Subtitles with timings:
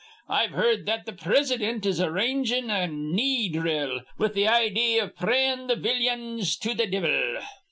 [0.27, 5.67] I've heerd that th' Prisident is arrangin' a knee dhrill, with th' idee iv prayin'
[5.67, 7.39] th' villyans to th' divvil.